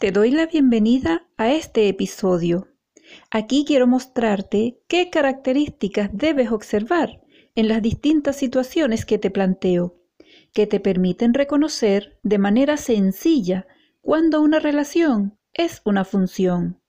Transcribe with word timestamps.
Te 0.00 0.12
doy 0.12 0.30
la 0.30 0.46
bienvenida 0.46 1.26
a 1.36 1.50
este 1.52 1.88
episodio. 1.88 2.68
Aquí 3.32 3.64
quiero 3.66 3.88
mostrarte 3.88 4.80
qué 4.86 5.10
características 5.10 6.10
debes 6.12 6.52
observar 6.52 7.20
en 7.56 7.66
las 7.66 7.82
distintas 7.82 8.36
situaciones 8.36 9.04
que 9.04 9.18
te 9.18 9.32
planteo, 9.32 9.96
que 10.52 10.68
te 10.68 10.78
permiten 10.78 11.34
reconocer 11.34 12.20
de 12.22 12.38
manera 12.38 12.76
sencilla 12.76 13.66
cuando 14.00 14.40
una 14.40 14.60
relación 14.60 15.36
es 15.52 15.82
una 15.84 16.04
función. 16.04 16.80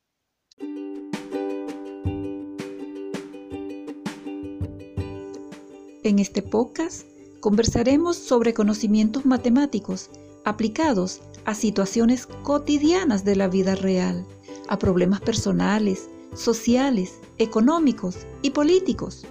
En 6.03 6.19
este 6.19 6.43
podcast 6.43 7.07
conversaremos 7.39 8.17
sobre 8.17 8.53
conocimientos 8.53 9.25
matemáticos 9.25 10.11
aplicados 10.45 11.21
a 11.45 11.53
situaciones 11.53 12.27
cotidianas 12.43 13.23
de 13.23 13.35
la 13.35 13.47
vida 13.47 13.75
real, 13.75 14.25
a 14.67 14.77
problemas 14.77 15.21
personales, 15.21 16.09
sociales, 16.33 17.19
económicos 17.37 18.27
y 18.41 18.51
políticos. 18.51 19.25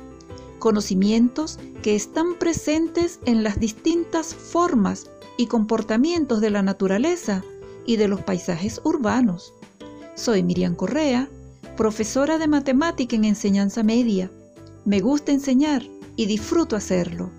Conocimientos 0.59 1.59
que 1.83 1.95
están 1.95 2.35
presentes 2.39 3.21
en 3.25 3.43
las 3.43 3.61
distintas 3.61 4.35
formas 4.35 5.09
y 5.37 5.47
comportamientos 5.47 6.41
de 6.41 6.51
la 6.51 6.63
naturaleza 6.63 7.45
y 7.87 7.97
de 7.97 8.09
los 8.09 8.21
paisajes 8.23 8.81
urbanos. 8.85 9.55
Soy 10.15 10.43
Miriam 10.43 10.75
Correa, 10.75 11.31
profesora 11.77 12.39
de 12.39 12.49
matemática 12.49 13.15
en 13.15 13.25
enseñanza 13.25 13.85
media. 13.85 14.31
Me 14.85 15.01
gusta 15.01 15.31
enseñar 15.31 15.85
y 16.17 16.27
disfruto 16.27 16.75
hacerlo. 16.75 17.31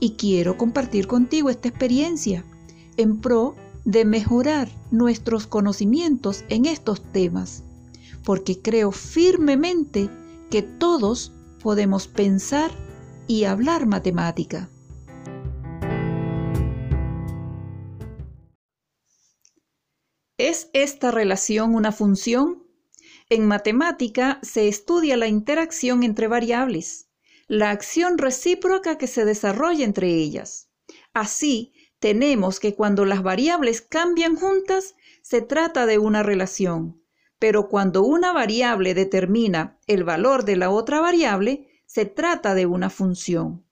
Y 0.00 0.16
quiero 0.16 0.58
compartir 0.58 1.06
contigo 1.06 1.48
esta 1.48 1.68
experiencia 1.68 2.44
en 2.98 3.20
pro 3.20 3.56
de 3.84 4.04
mejorar 4.04 4.68
nuestros 4.90 5.46
conocimientos 5.46 6.44
en 6.48 6.66
estos 6.66 7.02
temas, 7.12 7.62
porque 8.24 8.60
creo 8.60 8.92
firmemente 8.92 10.08
que 10.50 10.62
todos 10.62 11.32
podemos 11.62 12.08
pensar 12.08 12.70
y 13.26 13.44
hablar 13.44 13.86
matemática. 13.86 14.68
¿Es 20.38 20.68
esta 20.72 21.10
relación 21.10 21.74
una 21.74 21.92
función? 21.92 22.64
En 23.30 23.46
matemática 23.46 24.40
se 24.42 24.68
estudia 24.68 25.16
la 25.16 25.28
interacción 25.28 26.02
entre 26.02 26.28
variables, 26.28 27.08
la 27.46 27.70
acción 27.70 28.18
recíproca 28.18 28.98
que 28.98 29.06
se 29.06 29.24
desarrolla 29.24 29.84
entre 29.84 30.14
ellas. 30.14 30.70
Así, 31.12 31.72
tenemos 32.04 32.60
que 32.60 32.74
cuando 32.74 33.06
las 33.06 33.22
variables 33.22 33.80
cambian 33.80 34.36
juntas, 34.36 34.94
se 35.22 35.40
trata 35.40 35.86
de 35.86 35.96
una 35.96 36.22
relación, 36.22 37.02
pero 37.38 37.70
cuando 37.70 38.02
una 38.02 38.30
variable 38.30 38.92
determina 38.92 39.78
el 39.86 40.04
valor 40.04 40.44
de 40.44 40.56
la 40.56 40.68
otra 40.68 41.00
variable, 41.00 41.66
se 41.86 42.04
trata 42.04 42.54
de 42.54 42.66
una 42.66 42.90
función. 42.90 43.64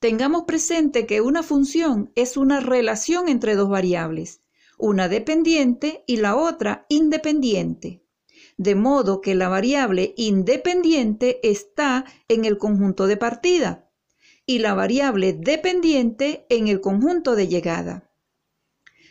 Tengamos 0.00 0.44
presente 0.44 1.04
que 1.04 1.20
una 1.20 1.42
función 1.42 2.12
es 2.14 2.38
una 2.38 2.60
relación 2.60 3.28
entre 3.28 3.56
dos 3.56 3.68
variables, 3.68 4.40
una 4.78 5.10
dependiente 5.10 6.02
y 6.06 6.16
la 6.16 6.34
otra 6.34 6.86
independiente. 6.88 8.06
De 8.56 8.74
modo 8.74 9.20
que 9.20 9.34
la 9.34 9.50
variable 9.50 10.14
independiente 10.16 11.46
está 11.46 12.06
en 12.28 12.46
el 12.46 12.56
conjunto 12.56 13.06
de 13.06 13.18
partida 13.18 13.85
y 14.46 14.60
la 14.60 14.74
variable 14.74 15.32
dependiente 15.32 16.46
en 16.48 16.68
el 16.68 16.80
conjunto 16.80 17.34
de 17.34 17.48
llegada. 17.48 18.10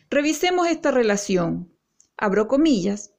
Revisemos 0.09 0.67
esta 0.67 0.91
relación. 0.91 1.73
Abro 2.17 2.47
comillas. 2.47 3.11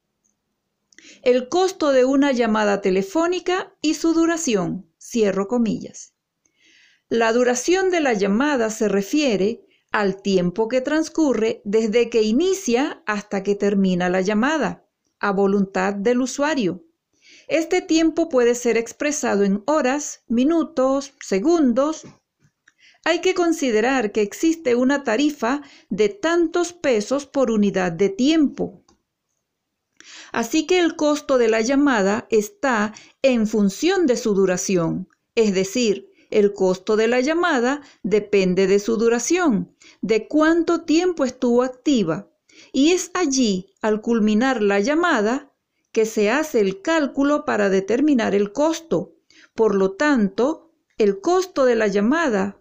El 1.22 1.48
costo 1.48 1.92
de 1.92 2.06
una 2.06 2.32
llamada 2.32 2.80
telefónica 2.80 3.74
y 3.82 3.94
su 3.94 4.14
duración. 4.14 4.90
Cierro 4.98 5.46
comillas. 5.46 6.14
La 7.08 7.32
duración 7.32 7.90
de 7.90 8.00
la 8.00 8.14
llamada 8.14 8.70
se 8.70 8.88
refiere 8.88 9.66
al 9.92 10.20
tiempo 10.22 10.68
que 10.68 10.80
transcurre 10.80 11.60
desde 11.64 12.10
que 12.10 12.22
inicia 12.22 13.02
hasta 13.06 13.42
que 13.42 13.54
termina 13.54 14.08
la 14.08 14.22
llamada, 14.22 14.86
a 15.20 15.32
voluntad 15.32 15.94
del 15.94 16.22
usuario. 16.22 16.85
Este 17.48 17.80
tiempo 17.80 18.28
puede 18.28 18.56
ser 18.56 18.76
expresado 18.76 19.44
en 19.44 19.62
horas, 19.66 20.24
minutos, 20.26 21.14
segundos. 21.20 22.04
Hay 23.04 23.20
que 23.20 23.34
considerar 23.34 24.10
que 24.10 24.22
existe 24.22 24.74
una 24.74 25.04
tarifa 25.04 25.62
de 25.88 26.08
tantos 26.08 26.72
pesos 26.72 27.24
por 27.26 27.52
unidad 27.52 27.92
de 27.92 28.08
tiempo. 28.08 28.82
Así 30.32 30.66
que 30.66 30.80
el 30.80 30.96
costo 30.96 31.38
de 31.38 31.48
la 31.48 31.60
llamada 31.60 32.26
está 32.30 32.92
en 33.22 33.46
función 33.46 34.06
de 34.06 34.16
su 34.16 34.34
duración, 34.34 35.08
es 35.36 35.54
decir, 35.54 36.10
el 36.30 36.52
costo 36.52 36.96
de 36.96 37.06
la 37.06 37.20
llamada 37.20 37.80
depende 38.02 38.66
de 38.66 38.80
su 38.80 38.96
duración, 38.96 39.74
de 40.00 40.26
cuánto 40.26 40.82
tiempo 40.82 41.24
estuvo 41.24 41.62
activa, 41.62 42.28
y 42.72 42.90
es 42.90 43.10
allí, 43.14 43.72
al 43.80 44.00
culminar 44.00 44.62
la 44.62 44.80
llamada, 44.80 45.52
que 45.96 46.04
se 46.04 46.28
hace 46.28 46.60
el 46.60 46.82
cálculo 46.82 47.46
para 47.46 47.70
determinar 47.70 48.34
el 48.34 48.52
costo. 48.52 49.14
Por 49.54 49.74
lo 49.74 49.92
tanto, 49.92 50.74
el 50.98 51.22
costo 51.22 51.64
de 51.64 51.74
la 51.74 51.86
llamada 51.86 52.60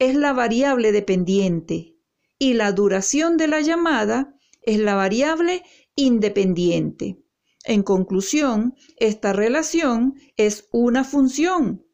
es 0.00 0.16
la 0.16 0.32
variable 0.32 0.90
dependiente 0.90 1.94
y 2.36 2.54
la 2.54 2.72
duración 2.72 3.36
de 3.36 3.46
la 3.46 3.60
llamada 3.60 4.34
es 4.62 4.80
la 4.80 4.96
variable 4.96 5.62
independiente. 5.94 7.22
En 7.62 7.84
conclusión, 7.84 8.74
esta 8.96 9.32
relación 9.32 10.16
es 10.36 10.66
una 10.72 11.04
función, 11.04 11.86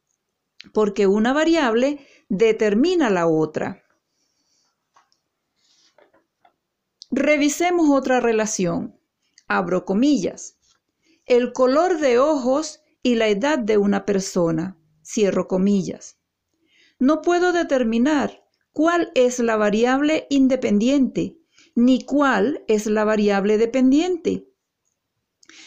porque 0.73 1.07
una 1.07 1.35
variable 1.35 1.99
determina 2.31 3.11
la 3.11 3.27
otra. 3.27 3.85
Revisemos 7.11 7.91
otra 7.91 8.21
relación. 8.21 8.99
Abro 9.47 9.85
comillas 9.85 10.59
el 11.27 11.55
color 11.55 12.01
de 12.01 12.19
ojos 12.19 12.81
y 13.03 13.15
la 13.15 13.29
edad 13.29 13.59
de 13.59 13.79
una 13.79 14.05
persona. 14.05 14.79
Cierro 15.03 15.49
comillas. 15.49 16.19
No 16.99 17.23
puedo 17.23 17.53
determinar 17.53 18.45
cuál 18.73 19.11
es 19.15 19.39
la 19.39 19.57
variable 19.57 20.27
independiente 20.31 21.39
ni 21.75 22.05
cuál 22.05 22.63
es 22.69 22.87
la 22.87 23.05
variable 23.05 23.59
dependiente, 23.59 24.49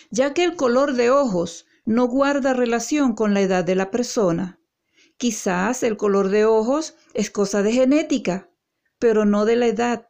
ya 0.09 0.33
que 0.33 0.43
el 0.45 0.55
color 0.55 0.93
de 0.93 1.09
ojos 1.09 1.65
no 1.85 2.07
guarda 2.07 2.53
relación 2.53 3.13
con 3.13 3.33
la 3.33 3.41
edad 3.41 3.65
de 3.65 3.75
la 3.75 3.91
persona. 3.91 4.61
Quizás 5.17 5.83
el 5.83 5.97
color 5.97 6.29
de 6.29 6.45
ojos 6.45 6.95
es 7.13 7.29
cosa 7.29 7.61
de 7.61 7.73
genética, 7.73 8.49
pero 8.99 9.25
no 9.25 9.45
de 9.45 9.55
la 9.57 9.67
edad. 9.67 10.07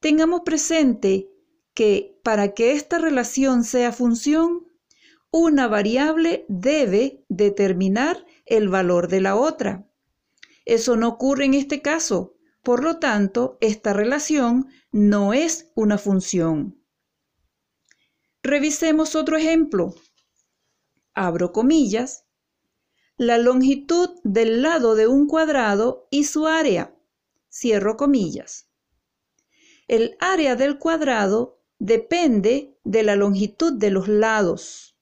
Tengamos 0.00 0.42
presente 0.44 1.31
que 1.74 2.18
para 2.22 2.54
que 2.54 2.72
esta 2.72 2.98
relación 2.98 3.64
sea 3.64 3.92
función, 3.92 4.66
una 5.30 5.66
variable 5.68 6.44
debe 6.48 7.24
determinar 7.28 8.26
el 8.44 8.68
valor 8.68 9.08
de 9.08 9.20
la 9.20 9.36
otra. 9.36 9.88
Eso 10.64 10.96
no 10.96 11.08
ocurre 11.08 11.46
en 11.46 11.54
este 11.54 11.80
caso, 11.80 12.36
por 12.62 12.84
lo 12.84 12.98
tanto, 12.98 13.58
esta 13.60 13.92
relación 13.92 14.68
no 14.92 15.32
es 15.32 15.72
una 15.74 15.98
función. 15.98 16.78
Revisemos 18.42 19.16
otro 19.16 19.36
ejemplo. 19.36 19.94
Abro 21.14 21.52
comillas. 21.52 22.26
La 23.16 23.38
longitud 23.38 24.10
del 24.22 24.62
lado 24.62 24.94
de 24.94 25.06
un 25.06 25.26
cuadrado 25.26 26.06
y 26.10 26.24
su 26.24 26.46
área. 26.46 26.94
Cierro 27.50 27.96
comillas. 27.96 28.68
El 29.88 30.16
área 30.20 30.56
del 30.56 30.78
cuadrado 30.78 31.61
depende 31.82 32.78
de 32.84 33.02
la 33.02 33.16
longitud 33.16 33.72
de 33.72 33.90
los 33.90 34.06
lados, 34.06 34.96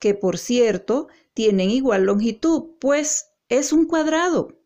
que 0.00 0.14
por 0.14 0.36
cierto 0.36 1.06
tienen 1.32 1.70
igual 1.70 2.06
longitud, 2.06 2.72
pues 2.80 3.26
es 3.48 3.72
un 3.72 3.86
cuadrado. 3.86 4.60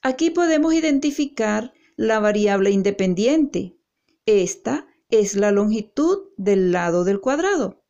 Aquí 0.00 0.30
podemos 0.30 0.72
identificar 0.72 1.74
la 1.94 2.20
variable 2.20 2.70
independiente. 2.70 3.76
Esta 4.24 4.86
es 5.10 5.34
la 5.34 5.52
longitud 5.52 6.30
del 6.38 6.72
lado 6.72 7.04
del 7.04 7.20
cuadrado. 7.20 7.84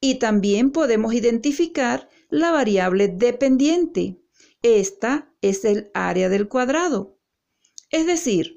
Y 0.00 0.16
también 0.16 0.72
podemos 0.72 1.14
identificar 1.14 2.08
la 2.28 2.50
variable 2.50 3.06
dependiente. 3.06 4.20
Esta 4.62 5.32
es 5.42 5.64
el 5.64 5.92
área 5.94 6.28
del 6.28 6.48
cuadrado. 6.48 7.20
Es 7.90 8.04
decir, 8.04 8.55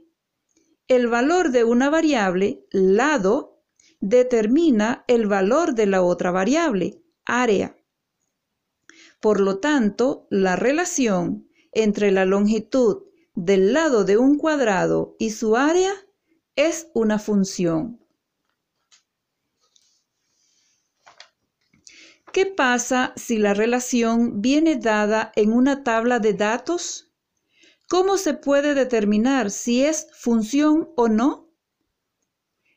el 0.89 1.07
valor 1.07 1.51
de 1.51 1.63
una 1.63 1.91
variable, 1.91 2.65
lado, 2.71 3.61
determina 4.01 5.05
el 5.07 5.27
valor 5.27 5.75
de 5.75 5.85
la 5.85 6.01
otra 6.01 6.31
variable, 6.31 7.03
área. 7.25 7.77
Por 9.21 9.39
lo 9.39 9.59
tanto, 9.59 10.25
la 10.31 10.55
relación 10.55 11.47
entre 11.71 12.11
la 12.11 12.25
longitud 12.25 13.03
del 13.35 13.71
lado 13.71 14.03
de 14.03 14.17
un 14.17 14.37
cuadrado 14.39 15.15
y 15.19 15.29
su 15.29 15.55
área 15.55 15.93
es 16.55 16.87
una 16.95 17.19
función. 17.19 18.03
¿Qué 22.33 22.47
pasa 22.47 23.13
si 23.15 23.37
la 23.37 23.53
relación 23.53 24.41
viene 24.41 24.75
dada 24.75 25.31
en 25.35 25.53
una 25.53 25.83
tabla 25.83 26.19
de 26.19 26.33
datos? 26.33 27.08
¿Cómo 27.89 28.19
se 28.19 28.35
puede 28.35 28.75
determinar 28.75 29.49
si 29.49 29.83
es 29.83 30.09
función 30.13 30.89
o 30.95 31.07
no? 31.07 31.49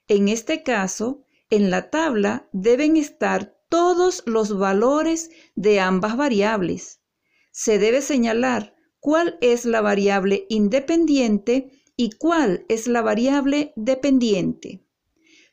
En 0.09 0.29
este 0.29 0.63
caso, 0.63 1.27
en 1.51 1.71
la 1.71 1.91
tabla 1.91 2.49
deben 2.53 2.97
estar 2.97 3.55
todos 3.69 4.23
los 4.25 4.57
valores 4.57 5.31
de 5.55 5.81
ambas 5.81 6.17
variables. 6.17 7.03
Se 7.51 7.79
debe 7.79 8.01
señalar 8.01 8.75
cuál 9.01 9.37
es 9.43 9.67
la 9.67 9.83
variable 9.83 10.47
independiente 10.49 11.83
y 11.95 12.13
cuál 12.13 12.65
es 12.71 12.87
la 12.87 13.03
variable 13.03 13.75
dependiente. 13.77 14.83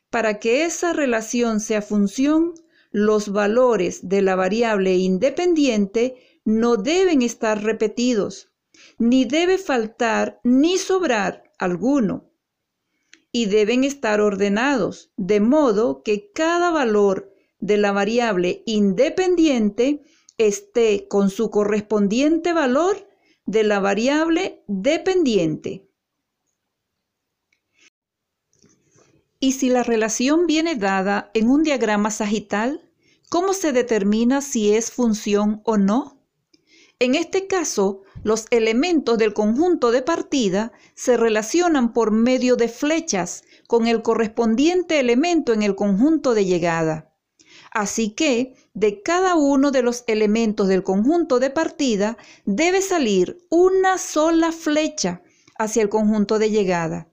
Para 0.08 0.38
que 0.38 0.64
esa 0.64 0.94
relación 0.94 1.60
sea 1.60 1.82
función, 1.82 2.54
los 2.92 3.28
valores 3.28 4.08
de 4.08 4.22
la 4.22 4.36
variable 4.36 4.96
independiente 4.96 6.16
no 6.46 6.78
deben 6.78 7.20
estar 7.20 7.62
repetidos, 7.62 8.49
ni 8.98 9.24
debe 9.24 9.58
faltar 9.58 10.40
ni 10.44 10.78
sobrar 10.78 11.44
alguno. 11.58 12.30
Y 13.32 13.46
deben 13.46 13.84
estar 13.84 14.20
ordenados, 14.20 15.12
de 15.16 15.40
modo 15.40 16.02
que 16.02 16.30
cada 16.32 16.70
valor 16.70 17.32
de 17.60 17.76
la 17.76 17.92
variable 17.92 18.62
independiente 18.66 20.02
esté 20.38 21.06
con 21.08 21.30
su 21.30 21.50
correspondiente 21.50 22.52
valor 22.52 23.08
de 23.46 23.62
la 23.64 23.78
variable 23.80 24.64
dependiente. 24.66 25.86
Y 29.38 29.52
si 29.52 29.70
la 29.70 29.82
relación 29.82 30.46
viene 30.46 30.74
dada 30.74 31.30
en 31.34 31.48
un 31.48 31.62
diagrama 31.62 32.10
sagital, 32.10 32.92
¿cómo 33.30 33.54
se 33.54 33.72
determina 33.72 34.42
si 34.42 34.74
es 34.74 34.92
función 34.92 35.62
o 35.64 35.78
no? 35.78 36.19
En 37.02 37.14
este 37.14 37.46
caso, 37.46 38.02
los 38.24 38.44
elementos 38.50 39.16
del 39.16 39.32
conjunto 39.32 39.90
de 39.90 40.02
partida 40.02 40.70
se 40.94 41.16
relacionan 41.16 41.94
por 41.94 42.10
medio 42.10 42.56
de 42.56 42.68
flechas 42.68 43.42
con 43.66 43.86
el 43.86 44.02
correspondiente 44.02 45.00
elemento 45.00 45.54
en 45.54 45.62
el 45.62 45.74
conjunto 45.74 46.34
de 46.34 46.44
llegada. 46.44 47.14
Así 47.72 48.10
que, 48.10 48.54
de 48.74 49.00
cada 49.00 49.34
uno 49.34 49.70
de 49.70 49.80
los 49.80 50.04
elementos 50.08 50.68
del 50.68 50.82
conjunto 50.82 51.38
de 51.40 51.48
partida 51.48 52.18
debe 52.44 52.82
salir 52.82 53.38
una 53.48 53.96
sola 53.96 54.52
flecha 54.52 55.22
hacia 55.58 55.80
el 55.80 55.88
conjunto 55.88 56.38
de 56.38 56.50
llegada, 56.50 57.08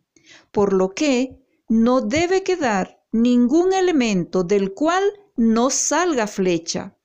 por 0.51 0.74
lo 0.74 0.90
que 0.90 1.40
no 1.69 2.01
debe 2.01 2.44
quedar 2.44 3.01
ningún 3.13 3.72
elemento 3.72 4.44
del 4.44 4.74
cual 4.74 5.04
no 5.38 5.69
salga 5.69 6.28
flecha, 6.28 6.97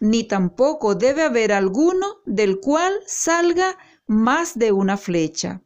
ni 0.00 0.24
tampoco 0.24 0.94
debe 0.94 1.22
haber 1.22 1.52
alguno 1.52 2.18
del 2.24 2.60
cual 2.60 2.92
salga 3.06 3.78
más 4.06 4.58
de 4.58 4.72
una 4.72 4.96
flecha. 4.96 5.62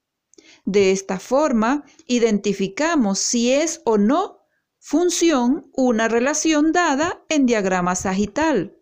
De 0.64 0.92
esta 0.92 1.18
forma, 1.18 1.84
identificamos 2.06 3.18
si 3.18 3.52
es 3.52 3.80
o 3.84 3.98
no 3.98 4.40
función 4.78 5.70
una 5.72 6.08
relación 6.08 6.72
dada 6.72 7.24
en 7.28 7.46
diagrama 7.46 7.94
sagital. 7.94 8.76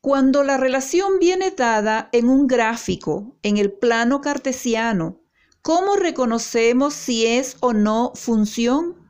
Cuando 0.00 0.44
la 0.44 0.56
relación 0.56 1.18
viene 1.18 1.50
dada 1.50 2.08
en 2.12 2.28
un 2.28 2.46
gráfico, 2.46 3.36
en 3.42 3.56
el 3.56 3.72
plano 3.72 4.20
cartesiano, 4.20 5.20
¿Cómo 5.62 5.96
reconocemos 5.96 6.94
si 6.94 7.26
es 7.26 7.56
o 7.60 7.74
no 7.74 8.12
función? 8.14 9.07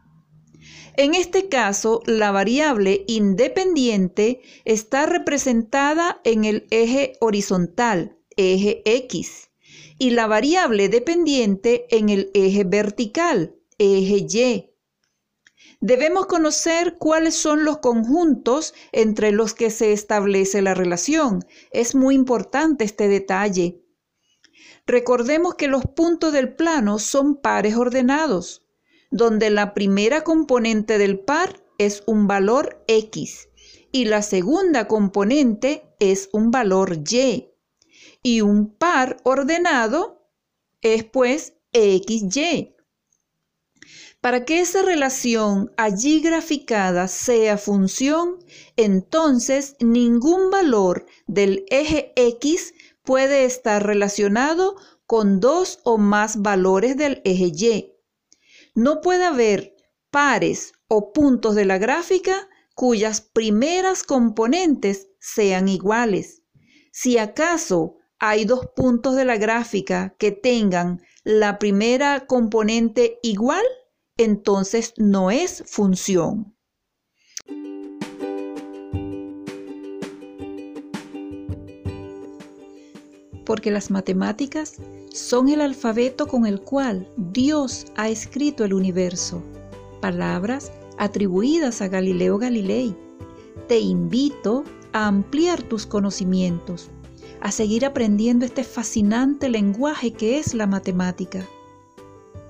En 0.99 1.15
este 1.15 1.49
caso, 1.49 2.03
la 2.07 2.33
variable 2.33 3.05
independiente 3.07 4.41
está 4.65 5.07
representada 5.07 6.21
en 6.25 6.45
el 6.45 6.67
eje 6.73 7.13
horizontal, 7.21 8.19
eje 8.37 8.83
X, 8.85 9.53
y 10.01 10.11
la 10.11 10.27
variable 10.27 10.89
dependiente 10.89 11.87
en 11.97 12.09
el 12.09 12.33
eje 12.35 12.65
vertical, 12.65 13.55
eje 13.79 14.27
Y. 14.29 14.75
Debemos 15.81 16.27
conocer 16.27 16.97
cuáles 16.99 17.37
son 17.37 17.65
los 17.65 17.79
conjuntos 17.79 18.75
entre 18.91 19.31
los 19.31 19.55
que 19.55 19.71
se 19.71 19.93
establece 19.93 20.63
la 20.63 20.75
relación. 20.75 21.45
Es 21.71 21.95
muy 21.95 22.17
importante 22.17 22.83
este 22.83 23.07
detalle. 23.07 23.85
Recordemos 24.85 25.55
que 25.55 25.69
los 25.69 25.85
puntos 25.85 26.33
del 26.33 26.57
plano 26.57 26.99
son 26.99 27.37
pares 27.37 27.77
ordenados, 27.77 28.65
donde 29.11 29.51
la 29.51 29.75
primera 29.75 30.23
componente 30.23 30.99
del 30.99 31.19
par 31.19 31.63
es 31.79 32.03
un 32.07 32.27
valor 32.27 32.83
x 32.89 33.49
y 33.93 34.05
la 34.05 34.23
segunda 34.23 34.87
componente 34.87 35.95
es 35.99 36.29
un 36.33 36.51
valor 36.51 36.99
y. 37.11 37.51
Y 38.23 38.41
un 38.41 38.75
par 38.75 39.17
ordenado 39.25 40.31
es 40.83 41.05
pues 41.05 41.55
xy. 41.73 42.75
Para 44.21 44.45
que 44.45 44.61
esa 44.61 44.83
relación 44.83 45.73
allí 45.77 46.21
graficada 46.21 47.07
sea 47.07 47.57
función, 47.57 48.39
entonces 48.77 49.77
ningún 49.81 50.51
valor 50.51 51.07
del 51.27 51.65
eje 51.71 52.13
x 52.17 52.75
puede 53.03 53.45
estar 53.45 53.87
relacionado 53.87 54.77
con 55.07 55.41
dos 55.41 55.79
o 55.85 55.99
más 55.99 56.43
valores 56.43 56.97
del 56.97 57.23
eje 57.25 57.53
Y. 57.55 57.98
No 58.79 59.01
puede 59.01 59.25
haber 59.25 59.75
pares 60.13 60.73
o 60.87 61.13
puntos 61.13 61.57
de 61.57 61.65
la 61.65 61.79
gráfica 61.79 62.49
cuyas 62.77 63.21
primeras 63.21 64.05
componentes 64.05 65.09
sean 65.19 65.67
iguales. 65.67 66.45
Si 66.93 67.19
acaso 67.19 67.97
hay 68.21 68.45
dos 68.45 68.69
puntos 68.77 69.17
de 69.17 69.25
la 69.25 69.37
gráfica 69.37 70.15
que 70.17 70.31
tengan 70.31 71.03
la 71.25 71.59
primera 71.59 72.25
componente 72.29 73.19
igual, 73.25 73.65
entonces 74.17 74.95
no 74.97 75.33
es 75.33 75.65
función. 75.67 76.55
porque 83.45 83.71
las 83.71 83.91
matemáticas 83.91 84.75
son 85.13 85.49
el 85.49 85.61
alfabeto 85.61 86.27
con 86.27 86.47
el 86.47 86.61
cual 86.61 87.09
Dios 87.17 87.87
ha 87.97 88.09
escrito 88.09 88.65
el 88.65 88.75
universo, 88.75 89.43
palabras 90.01 90.73
atribuidas 90.99 91.81
a 91.81 91.89
Galileo 91.89 92.39
Galilei. 92.39 92.95
Te 93.67 93.79
invito 93.79 94.65
a 94.93 95.07
ampliar 95.07 95.63
tus 95.63 95.87
conocimientos, 95.87 96.91
a 97.41 97.53
seguir 97.53 97.85
aprendiendo 97.85 98.45
este 98.45 98.65
fascinante 98.65 99.49
lenguaje 99.49 100.13
que 100.13 100.39
es 100.39 100.55
la 100.55 100.67
matemática. 100.67 101.47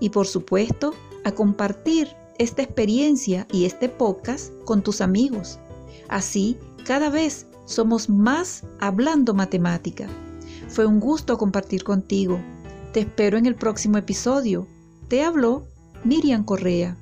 Y 0.00 0.10
por 0.10 0.26
supuesto, 0.26 0.94
a 1.24 1.32
compartir 1.32 2.08
esta 2.38 2.62
experiencia 2.62 3.46
y 3.52 3.64
este 3.64 3.88
podcast 3.88 4.52
con 4.64 4.82
tus 4.82 5.00
amigos. 5.00 5.58
Así, 6.08 6.56
cada 6.84 7.10
vez 7.10 7.46
somos 7.66 8.08
más 8.08 8.64
hablando 8.80 9.34
matemática. 9.34 10.08
Fue 10.68 10.86
un 10.86 11.00
gusto 11.00 11.36
compartir 11.36 11.82
contigo. 11.82 12.40
Te 12.92 13.00
espero 13.00 13.36
en 13.36 13.46
el 13.46 13.54
próximo 13.54 13.98
episodio. 13.98 14.66
Te 15.08 15.22
habló 15.22 15.66
Miriam 16.04 16.44
Correa. 16.44 16.96